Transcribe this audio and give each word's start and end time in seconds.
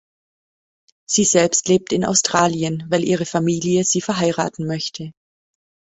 Sie 1.05 1.25
selbst 1.25 1.67
lebt 1.67 1.93
in 1.93 2.05
Australien, 2.05 2.85
weil 2.89 3.03
ihre 3.03 3.27
Familie 3.27 3.83
sie 3.83 4.01
verheiraten 4.01 4.65
möchte. 4.65 5.11